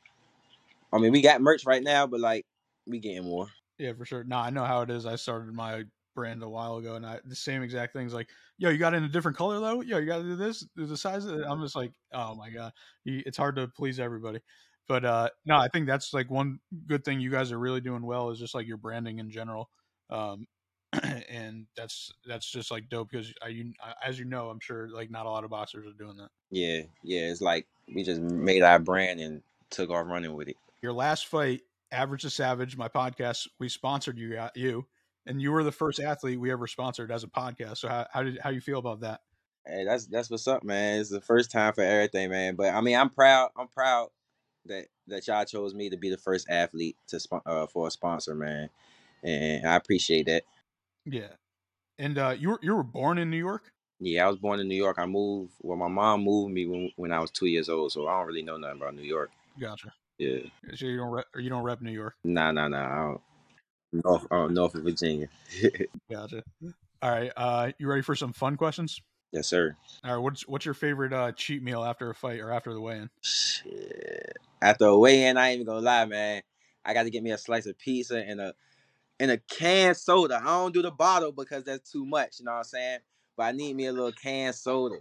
I 0.92 0.98
mean, 0.98 1.12
we 1.12 1.22
got 1.22 1.42
merch 1.42 1.66
right 1.66 1.84
now, 1.84 2.08
but 2.08 2.20
like, 2.20 2.46
we 2.86 3.00
getting 3.00 3.24
more. 3.24 3.48
Yeah, 3.78 3.94
for 3.94 4.06
sure. 4.06 4.24
No, 4.24 4.38
I 4.38 4.50
know 4.50 4.64
how 4.64 4.82
it 4.82 4.90
is. 4.90 5.06
I 5.06 5.16
started 5.16 5.54
my 5.54 5.84
brand 6.16 6.42
a 6.42 6.50
while 6.50 6.78
ago, 6.78 6.96
and 6.96 7.06
I 7.06 7.20
the 7.26 7.36
same 7.36 7.62
exact 7.62 7.94
things. 7.94 8.14
Like, 8.14 8.30
yo, 8.58 8.70
you 8.70 8.78
got 8.78 8.94
in 8.94 9.04
a 9.04 9.10
different 9.10 9.38
color 9.38 9.60
though. 9.60 9.82
Yo, 9.82 10.00
you 10.00 10.06
got 10.06 10.18
to 10.18 10.24
do 10.24 10.36
this. 10.36 10.66
The 10.76 10.98
size. 10.98 11.26
Of 11.26 11.40
it. 11.40 11.46
I'm 11.48 11.62
just 11.62 11.76
like, 11.76 11.92
oh 12.14 12.36
my 12.36 12.50
god, 12.50 12.74
it's 13.06 13.38
hard 13.38 13.58
to 13.58 13.68
please 13.68 14.00
everybody. 14.00 14.40
But 14.88 15.04
uh 15.04 15.30
no, 15.46 15.58
I 15.58 15.68
think 15.68 15.88
that's 15.88 16.14
like 16.14 16.30
one 16.30 16.60
good 16.88 17.04
thing 17.04 17.20
you 17.20 17.32
guys 17.32 17.52
are 17.52 17.60
really 17.60 17.82
doing 17.82 18.06
well 18.06 18.30
is 18.30 18.40
just 18.40 18.56
like 18.56 18.68
your 18.68 18.78
branding 18.78 19.20
in 19.20 19.30
general. 19.30 19.70
Um, 20.10 20.48
and 21.30 21.66
that's 21.76 22.12
that's 22.26 22.50
just 22.50 22.72
like 22.72 22.90
dope 22.90 23.10
because 23.10 23.34
I, 23.44 23.50
you, 23.50 23.74
as 24.04 24.20
you 24.20 24.26
know, 24.26 24.50
I'm 24.50 24.60
sure 24.60 24.90
like 24.90 25.10
not 25.10 25.26
a 25.26 25.30
lot 25.30 25.44
of 25.44 25.50
boxers 25.50 25.86
are 25.86 25.98
doing 25.98 26.18
that. 26.18 26.30
Yeah, 26.52 26.82
yeah. 27.04 27.32
It's 27.32 27.42
like 27.42 27.68
we 27.94 28.04
just 28.04 28.22
made 28.22 28.62
our 28.62 28.80
brand 28.80 29.20
and 29.20 29.42
took 29.70 29.90
off 29.90 30.08
running 30.08 30.34
with 30.34 30.50
it. 30.50 30.58
Your 30.82 30.94
last 30.94 31.28
fight, 31.28 31.62
Average 31.92 32.24
to 32.24 32.30
Savage, 32.30 32.78
my 32.78 32.88
podcast, 32.88 33.48
we 33.60 33.70
sponsored 33.70 34.18
you, 34.18 34.38
uh, 34.38 34.50
you, 34.56 34.86
and 35.26 35.42
you 35.42 35.52
were 35.52 35.64
the 35.64 35.72
first 35.72 36.00
athlete 36.00 36.40
we 36.40 36.52
ever 36.52 36.68
sponsored 36.68 37.12
as 37.12 37.24
a 37.24 37.28
podcast. 37.28 37.78
So 37.78 37.88
how 37.88 38.08
how 38.12 38.24
did 38.24 38.40
how 38.40 38.50
you 38.50 38.62
feel 38.62 38.80
about 38.80 39.02
that? 39.02 39.22
Hey, 39.66 39.84
that's 39.84 40.06
that's 40.06 40.30
what's 40.30 40.48
up, 40.48 40.64
man. 40.64 41.00
It's 41.00 41.10
the 41.10 41.22
first 41.22 41.52
time 41.52 41.74
for 41.74 41.82
everything, 41.82 42.30
man. 42.30 42.56
But 42.56 42.74
I 42.74 42.82
mean, 42.82 42.96
I'm 42.96 43.10
proud. 43.10 43.50
I'm 43.58 43.68
proud 43.68 44.10
that 44.66 44.88
that 45.08 45.28
y'all 45.28 45.46
chose 45.46 45.74
me 45.74 45.90
to 45.90 45.98
be 45.98 46.10
the 46.10 46.18
first 46.18 46.50
athlete 46.50 46.98
to 47.08 47.20
uh, 47.46 47.68
for 47.68 47.88
a 47.88 47.92
sponsor, 47.92 48.36
man. 48.36 48.70
And 49.24 49.68
I 49.68 49.76
appreciate 49.76 50.28
that. 50.28 50.44
Yeah, 51.06 51.30
and 51.98 52.18
uh, 52.18 52.36
you 52.38 52.50
were 52.50 52.60
you 52.62 52.76
were 52.76 52.84
born 52.84 53.18
in 53.18 53.30
New 53.30 53.38
York. 53.38 53.72
Yeah, 54.00 54.26
I 54.26 54.28
was 54.28 54.38
born 54.38 54.60
in 54.60 54.68
New 54.68 54.76
York. 54.76 55.00
I 55.00 55.06
moved. 55.06 55.54
Well, 55.62 55.78
my 55.78 55.88
mom 55.88 56.24
moved 56.24 56.54
me 56.54 56.66
when 56.66 56.92
when 56.96 57.12
I 57.12 57.20
was 57.20 57.32
two 57.32 57.46
years 57.48 57.70
old, 57.70 57.92
so 57.92 58.08
I 58.08 58.18
don't 58.18 58.28
really 58.28 58.44
know 58.44 58.58
nothing 58.58 58.78
about 58.82 58.96
New 58.96 59.04
York. 59.04 59.32
Gotcha. 59.60 59.94
Yeah, 60.18 60.40
So 60.76 60.86
you 60.86 60.98
don't 60.98 61.10
rep, 61.10 61.26
or 61.34 61.42
you 61.42 61.50
don't 61.50 61.64
rep 61.64 61.82
New 61.82 61.92
York. 61.92 62.16
nah, 62.24 62.52
nah, 62.52 62.68
nah. 62.70 63.18
North, 64.04 64.28
uh, 64.32 64.48
Norfolk 64.48 64.84
Virginia. 64.84 65.28
Gotcha. 66.12 66.44
All 67.02 67.12
right. 67.12 67.32
Uh, 67.36 67.72
you 67.78 67.88
ready 67.88 68.02
for 68.02 68.16
some 68.16 68.34
fun 68.34 68.58
questions? 68.58 69.02
yes, 69.32 69.48
sir. 69.48 69.76
All 70.04 70.16
right. 70.16 70.18
What's 70.18 70.48
what's 70.48 70.66
your 70.66 70.74
favorite 70.74 71.14
uh, 71.14 71.32
cheat 71.34 71.62
meal 71.62 71.84
after 71.84 72.10
a 72.10 72.16
fight 72.16 72.40
or 72.40 72.52
after 72.52 72.74
the 72.74 72.82
weigh-in? 72.82 73.10
Shit. 73.22 74.38
After 74.62 74.86
a 74.86 74.98
weigh-in, 74.98 75.38
I 75.38 75.50
ain't 75.50 75.56
even 75.56 75.68
gonna 75.68 75.82
lie, 75.82 76.06
man. 76.06 76.42
I 76.84 76.94
got 76.94 77.04
to 77.04 77.10
get 77.10 77.24
me 77.24 77.32
a 77.32 77.38
slice 77.38 77.66
of 77.66 77.78
pizza 77.78 78.18
and 78.18 78.40
a 78.40 78.54
and 79.20 79.32
a 79.32 79.38
canned 79.38 79.98
soda. 79.98 80.42
I 80.42 80.46
don't 80.46 80.74
do 80.74 80.82
the 80.82 80.92
bottle 80.92 81.32
because 81.32 81.64
that's 81.64 81.92
too 81.92 82.06
much. 82.06 82.40
You 82.40 82.46
know 82.46 82.52
what 82.52 82.60
I'm 82.60 82.64
saying? 82.64 83.00
But 83.38 83.44
I 83.44 83.52
need 83.52 83.76
me 83.76 83.88
a 83.88 83.94
little 83.94 84.12
canned 84.12 84.56
soda 84.56 84.96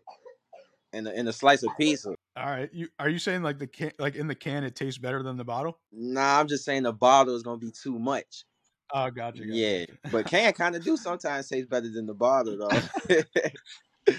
and 0.93 1.09
a, 1.09 1.17
and 1.17 1.29
a 1.29 1.33
slice 1.33 1.63
of 1.63 1.71
pizza. 1.79 2.15
All 2.37 2.47
right. 2.47 2.71
You 2.73 2.89
are 2.99 3.09
you 3.09 3.19
saying 3.19 3.43
like 3.43 3.59
the 3.59 3.67
can 3.67 3.93
like 3.99 4.17
in 4.17 4.27
the 4.27 4.35
can 4.35 4.65
it 4.65 4.75
tastes 4.75 4.99
better 4.99 5.23
than 5.23 5.37
the 5.37 5.45
bottle? 5.45 5.79
Nah, 5.93 6.41
I'm 6.41 6.49
just 6.49 6.65
saying 6.65 6.83
the 6.83 6.93
bottle 6.93 7.37
is 7.37 7.43
gonna 7.43 7.59
be 7.59 7.71
too 7.71 7.99
much. 7.99 8.45
Oh, 8.93 9.11
gotcha. 9.11 9.39
gotcha 9.39 9.53
yeah, 9.53 9.85
but 10.11 10.27
can 10.27 10.53
kind 10.53 10.77
of 10.77 10.85
do 10.85 10.97
sometimes 10.97 11.49
taste 11.49 11.69
better 11.69 11.89
than 11.89 12.07
the 12.07 12.15
bottle 12.15 12.59
though. 12.59 13.25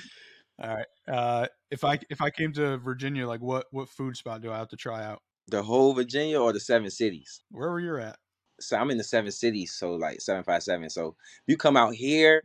All 0.61 0.75
right. 0.75 0.87
Uh, 1.07 1.47
if 1.69 1.83
I 1.83 1.99
if 2.09 2.21
I 2.21 2.29
came 2.29 2.53
to 2.53 2.77
Virginia, 2.77 3.27
like 3.27 3.41
what 3.41 3.67
what 3.71 3.89
food 3.89 4.17
spot 4.17 4.41
do 4.41 4.51
I 4.51 4.57
have 4.57 4.69
to 4.69 4.77
try 4.77 5.03
out? 5.03 5.21
the 5.47 5.61
whole 5.61 5.93
Virginia 5.93 6.39
or 6.39 6.53
the 6.53 6.59
seven 6.59 6.89
cities. 6.89 7.41
Wherever 7.51 7.79
you're 7.79 7.99
at. 7.99 8.17
So 8.59 8.77
I'm 8.77 8.91
in 8.91 8.97
the 8.97 9.03
seven 9.03 9.31
cities, 9.31 9.73
so 9.73 9.93
like 9.93 10.21
seven 10.21 10.43
five 10.43 10.63
seven. 10.63 10.89
So 10.89 11.09
if 11.09 11.43
you 11.47 11.57
come 11.57 11.75
out 11.75 11.93
here, 11.93 12.43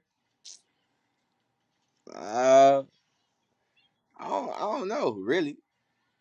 uh, 2.15 2.83
I 4.19 4.29
don't, 4.29 4.53
I 4.55 4.59
don't 4.59 4.89
know 4.89 5.13
really. 5.13 5.57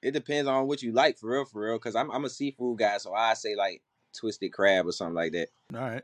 It 0.02 0.12
depends 0.12 0.48
on 0.48 0.68
what 0.68 0.82
you 0.82 0.94
like 0.94 1.18
for 1.18 1.32
real, 1.32 1.46
for 1.46 1.62
real. 1.64 1.80
Cause 1.80 1.96
I'm 1.96 2.12
I'm 2.12 2.26
a 2.26 2.30
seafood 2.30 2.78
guy, 2.78 2.98
so 3.00 3.14
I 3.14 3.34
say 3.34 3.56
like 3.56 3.82
twisted 4.14 4.52
crab 4.54 4.88
or 4.88 4.92
something 4.92 5.16
like 5.16 5.32
that. 5.34 5.50
All 5.74 5.82
right. 5.82 6.04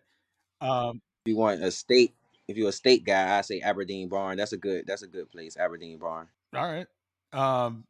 Um, 0.62 1.01
If 1.25 1.31
you 1.31 1.38
want 1.38 1.63
a 1.63 1.71
steak, 1.71 2.13
if 2.47 2.57
you're 2.57 2.69
a 2.69 2.74
state 2.74 3.03
guy, 3.03 3.38
I 3.38 3.41
say 3.41 3.59
Aberdeen 3.62 4.07
Barn. 4.07 4.38
That's 4.38 4.53
a 4.53 4.57
good 4.57 4.85
that's 4.88 5.01
a 5.03 5.07
good 5.07 5.29
place, 5.31 5.57
Aberdeen 5.57 5.97
Barn. 5.97 6.27
All 6.55 6.63
right. 6.71 6.88
Um, 7.33 7.85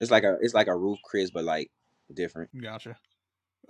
It's 0.00 0.10
like 0.10 0.24
a 0.24 0.38
it's 0.40 0.54
like 0.54 0.68
a 0.68 0.76
Ruth's 0.76 1.02
Chris, 1.04 1.30
but 1.30 1.44
like 1.44 1.70
different. 2.14 2.50
gotcha. 2.60 2.96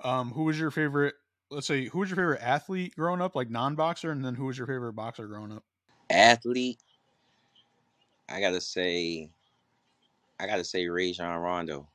Um, 0.05 0.31
who 0.31 0.45
was 0.45 0.59
your 0.59 0.71
favorite? 0.71 1.15
Let's 1.51 1.67
say 1.67 1.87
who 1.87 2.01
was 2.01 2.11
your 2.11 2.17
favorite 2.17 2.43
athlete 2.43 2.95
growing 2.97 3.23
up, 3.23 3.35
like 3.35 3.51
non-boxer, 3.51 4.11
and 4.11 4.25
then 4.25 4.35
who 4.35 4.45
was 4.47 4.59
your 4.59 4.67
favorite 4.67 4.93
boxer 4.95 5.27
growing 5.27 5.53
up? 5.53 5.63
Athlete, 6.11 6.79
I 8.29 8.41
gotta 8.41 8.61
say, 8.61 9.31
I 10.39 10.47
gotta 10.47 10.65
say 10.65 10.87
Rajon 10.87 11.39
Rondo. 11.39 11.89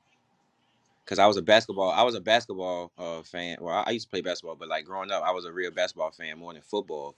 Cause 1.06 1.20
I 1.20 1.28
was 1.28 1.36
a 1.36 1.42
basketball, 1.42 1.90
I 1.90 2.04
was 2.04 2.16
a 2.16 2.22
basketball 2.22 2.92
uh, 2.98 3.22
fan. 3.24 3.58
Well, 3.60 3.76
I, 3.76 3.84
I 3.88 3.90
used 3.92 4.08
to 4.08 4.10
play 4.12 4.22
basketball, 4.22 4.56
but 4.56 4.70
like 4.70 4.86
growing 4.86 5.12
up, 5.12 5.24
I 5.24 5.32
was 5.32 5.46
a 5.46 5.52
real 5.52 5.72
basketball 5.72 6.12
fan 6.12 6.38
more 6.38 6.54
than 6.54 6.62
football. 6.62 7.16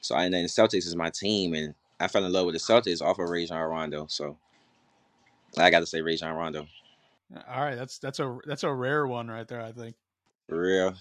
So 0.00 0.14
I 0.14 0.24
and 0.24 0.34
then 0.34 0.42
the 0.42 0.48
Celtics 0.48 0.86
is 0.86 0.96
my 0.96 1.10
team, 1.10 1.54
and 1.54 1.74
I 2.00 2.08
fell 2.08 2.24
in 2.24 2.32
love 2.32 2.46
with 2.46 2.54
the 2.54 2.58
Celtics 2.58 3.02
off 3.02 3.18
of 3.18 3.28
Rajon 3.28 3.58
Rondo. 3.58 4.06
So 4.08 4.36
I 5.58 5.70
gotta 5.70 5.86
say 5.86 6.00
Rajon 6.00 6.34
Rondo. 6.34 6.66
All 7.48 7.62
right, 7.62 7.76
that's 7.76 7.98
that's 7.98 8.18
a 8.18 8.38
that's 8.46 8.64
a 8.64 8.72
rare 8.72 9.06
one 9.06 9.28
right 9.28 9.46
there. 9.46 9.60
I 9.60 9.72
think. 9.72 9.94
For 10.48 10.60
real. 10.60 10.94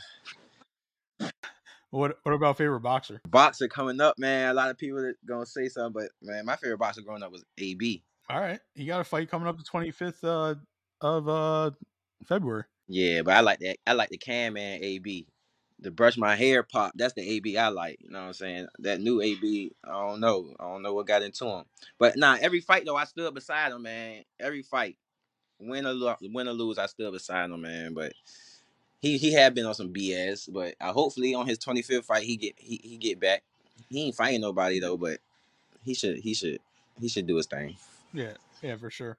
What 1.91 2.17
what 2.24 2.33
about 2.36 2.57
favorite 2.57 2.81
boxer? 2.81 3.19
Boxer 3.27 3.67
coming 3.67 4.00
up, 4.00 4.19
man. 4.19 4.51
A 4.51 4.53
lot 4.53 4.69
of 4.69 4.77
people 4.77 5.00
are 5.00 5.15
gonna 5.25 5.45
say 5.45 5.69
something, 5.69 6.03
but 6.03 6.12
man, 6.21 6.45
my 6.45 6.55
favorite 6.55 6.77
boxer 6.77 7.01
growing 7.01 7.24
up 7.24 7.31
was 7.31 7.43
AB. 7.57 8.03
All 8.29 8.39
right, 8.39 8.59
you 8.75 8.86
got 8.86 9.01
a 9.01 9.03
fight 9.03 9.29
coming 9.29 9.48
up 9.48 9.57
the 9.57 9.63
twenty 9.63 9.89
fifth 9.89 10.24
uh, 10.24 10.55
of 11.01 11.27
uh, 11.29 11.72
February. 12.25 12.63
Yeah, 12.88 13.22
but 13.22 13.36
I 13.36 13.41
like 13.41 13.60
that. 13.60 13.77
I 13.86 13.94
like 13.94 14.10
the 14.10 14.18
Cam 14.18 14.53
Man 14.53 14.79
AB. 14.84 15.27
The 15.82 15.91
brush 15.91 16.18
my 16.18 16.36
hair 16.36 16.63
pop. 16.63 16.91
That's 16.96 17.13
the 17.13 17.22
AB 17.22 17.58
I 17.58 17.70
like. 17.70 18.00
You 18.01 18.10
know 18.12 18.20
what 18.20 18.27
I'm 18.27 18.34
saying? 18.34 18.68
That 18.79 19.00
new 19.00 19.22
AB. 19.22 19.72
I 19.86 19.91
don't 19.91 20.20
know. 20.20 20.53
I 20.60 20.63
don't 20.63 20.82
know 20.82 20.94
what 20.94 21.08
got 21.08 21.22
into 21.22 21.46
him. 21.46 21.63
But 21.98 22.18
nah, 22.18 22.38
every 22.41 22.60
fight 22.60 22.86
though, 22.86 22.98
I 22.98 23.06
stood 23.06 23.34
beside 23.34 23.72
him, 23.72 23.84
man. 23.84 24.24
Every 24.39 24.62
fight, 24.62 24.98
win 25.60 25.86
or 25.88 25.94
lo- 25.94 26.15
win 26.22 26.48
or 26.48 26.53
lose, 26.53 26.77
I 26.77 26.88
stood 26.88 27.13
beside 27.13 27.50
him, 27.51 27.62
man. 27.62 27.94
But 27.94 28.13
he 29.01 29.18
he 29.18 29.32
had 29.34 29.56
been 29.56 29.65
on 29.65 29.75
some 29.75 29.94
BS. 29.94 30.51
But 30.51 30.75
I 30.82 30.89
hopefully 30.89 31.34
on 31.34 31.48
his 31.48 31.60
25th 31.60 32.06
fight, 32.06 32.24
he 32.24 32.38
get 32.38 32.56
he, 32.58 32.82
he 32.84 32.98
get 32.98 33.20
back. 33.20 33.44
He 33.89 34.06
ain't 34.06 34.15
fighting 34.15 34.41
nobody 34.41 34.79
though, 34.79 34.98
but 34.98 35.20
he 35.84 35.94
should 35.94 36.18
he 36.18 36.34
should 36.34 36.60
he 37.00 37.08
should 37.08 37.27
do 37.27 37.38
his 37.38 37.46
thing. 37.48 37.77
Yeah, 38.13 38.34
yeah, 38.62 38.75
for 38.77 38.89
sure. 38.89 39.18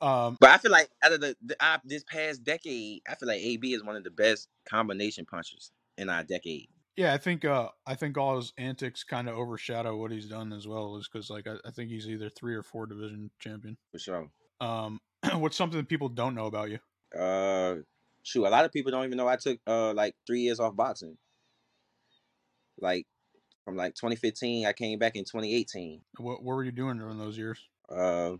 Um, 0.00 0.36
But 0.40 0.50
I 0.50 0.58
feel 0.58 0.70
like 0.70 0.90
out 1.02 1.12
of 1.12 1.20
the, 1.20 1.36
the 1.44 1.56
I, 1.60 1.78
this 1.84 2.04
past 2.04 2.44
decade, 2.44 3.02
I 3.08 3.14
feel 3.16 3.28
like 3.28 3.40
AB 3.40 3.72
is 3.74 3.82
one 3.84 3.96
of 3.96 4.04
the 4.04 4.10
best 4.10 4.48
combination 4.68 5.26
punchers 5.26 5.72
in 5.96 6.08
our 6.08 6.22
decade. 6.22 6.68
yeah, 6.96 7.12
I 7.14 7.18
think 7.18 7.44
uh, 7.44 7.68
I 7.86 7.94
think 7.94 8.16
all 8.16 8.36
his 8.36 8.52
antics 8.58 9.02
kind 9.04 9.28
of 9.28 9.36
overshadow 9.36 9.96
what 9.96 10.10
he's 10.12 10.28
done 10.28 10.52
as 10.52 10.66
well, 10.68 10.96
is 10.96 11.08
because 11.12 11.30
like 11.30 11.46
I, 11.46 11.54
I 11.66 11.70
think 11.70 11.90
he's 11.90 12.08
either 12.08 12.28
three 12.28 12.54
or 12.54 12.62
four 12.62 12.86
division 12.86 13.30
champion. 13.40 13.76
For 13.92 13.98
sure. 13.98 14.28
Um, 14.60 15.00
what's 15.34 15.56
something 15.56 15.78
that 15.78 15.88
people 15.88 16.08
don't 16.08 16.34
know 16.34 16.46
about 16.46 16.70
you? 16.70 16.78
Uh, 17.18 17.76
shoot, 18.22 18.46
a 18.46 18.50
lot 18.50 18.64
of 18.64 18.72
people 18.72 18.92
don't 18.92 19.04
even 19.04 19.16
know 19.16 19.26
I 19.28 19.36
took 19.36 19.58
uh 19.66 19.92
like 19.94 20.14
three 20.26 20.40
years 20.42 20.60
off 20.60 20.76
boxing. 20.76 21.16
Like 22.80 23.06
from 23.64 23.76
like 23.76 23.94
2015, 23.94 24.66
I 24.66 24.72
came 24.72 24.98
back 24.98 25.16
in 25.16 25.24
2018. 25.24 26.00
What 26.18 26.42
what 26.42 26.54
were 26.56 26.64
you 26.64 26.72
doing 26.72 26.98
during 26.98 27.18
those 27.18 27.36
years? 27.36 27.58
Uh, 27.88 28.34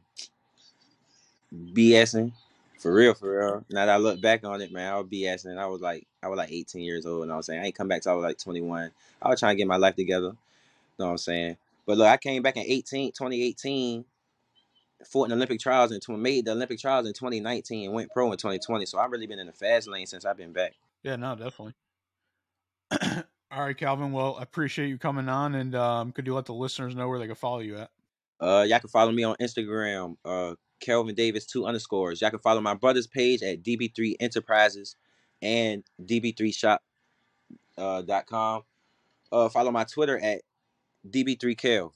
BSing. 1.54 2.32
For 2.78 2.94
real, 2.94 3.14
for 3.14 3.38
real. 3.38 3.64
Now 3.70 3.86
that 3.86 3.94
I 3.94 3.96
look 3.96 4.20
back 4.20 4.44
on 4.44 4.60
it, 4.60 4.72
man, 4.72 4.92
I 4.92 4.98
was 4.98 5.08
BSing. 5.08 5.58
I 5.58 5.66
was 5.66 5.80
like, 5.80 6.06
I 6.22 6.28
was 6.28 6.36
like 6.36 6.52
18 6.52 6.82
years 6.82 7.06
old, 7.06 7.24
and 7.24 7.32
I 7.32 7.36
was 7.36 7.46
saying 7.46 7.60
I 7.60 7.66
ain't 7.66 7.74
come 7.74 7.88
back 7.88 8.02
till 8.02 8.12
I 8.12 8.14
was 8.14 8.22
like 8.22 8.38
21. 8.38 8.90
I 9.20 9.28
was 9.28 9.40
trying 9.40 9.56
to 9.56 9.58
get 9.58 9.66
my 9.66 9.76
life 9.76 9.96
together. 9.96 10.28
You 10.28 10.34
know 10.98 11.06
what 11.06 11.10
I'm 11.12 11.18
saying? 11.18 11.56
But 11.86 11.98
look, 11.98 12.06
I 12.06 12.16
came 12.16 12.42
back 12.42 12.56
in 12.56 12.64
18, 12.64 13.12
2018, 13.12 14.04
fought 15.06 15.24
in 15.24 15.30
the 15.30 15.36
Olympic 15.36 15.60
trials 15.60 15.90
and 15.90 16.22
made 16.22 16.44
the 16.44 16.52
Olympic 16.52 16.78
trials 16.78 17.06
in 17.06 17.12
2019 17.12 17.86
and 17.86 17.94
went 17.94 18.10
pro 18.12 18.30
in 18.30 18.38
2020. 18.38 18.86
So 18.86 18.98
I've 18.98 19.10
really 19.10 19.26
been 19.26 19.38
in 19.38 19.46
the 19.46 19.52
fast 19.52 19.88
lane 19.88 20.06
since 20.06 20.24
I've 20.24 20.36
been 20.36 20.52
back. 20.52 20.74
Yeah, 21.02 21.16
no, 21.16 21.34
definitely. 21.34 21.74
all 23.50 23.64
right, 23.64 23.76
Kelvin. 23.76 24.12
Well, 24.12 24.36
I 24.38 24.42
appreciate 24.42 24.88
you 24.88 24.98
coming 24.98 25.28
on, 25.28 25.54
and 25.54 25.74
um, 25.74 26.12
could 26.12 26.26
you 26.26 26.34
let 26.34 26.46
the 26.46 26.54
listeners 26.54 26.94
know 26.94 27.08
where 27.08 27.18
they 27.18 27.26
can 27.26 27.36
follow 27.36 27.60
you 27.60 27.78
at? 27.78 27.90
Uh, 28.40 28.64
y'all 28.68 28.78
can 28.78 28.88
follow 28.88 29.10
me 29.10 29.24
on 29.24 29.34
Instagram, 29.40 30.16
uh, 30.24 30.54
Kelvin 30.80 31.14
Davis 31.14 31.46
two 31.46 31.66
underscores. 31.66 32.20
Y'all 32.20 32.30
can 32.30 32.38
follow 32.38 32.60
my 32.60 32.74
brother's 32.74 33.06
page 33.06 33.42
at 33.42 33.62
DB3 33.62 34.16
Enterprises 34.20 34.96
and 35.42 35.84
DB3Shop 36.02 36.78
uh, 37.76 38.02
dot 38.02 38.26
com. 38.26 38.62
Uh, 39.30 39.48
follow 39.48 39.70
my 39.70 39.84
Twitter 39.84 40.18
at 40.18 40.42
DB3Kel. 41.08 41.92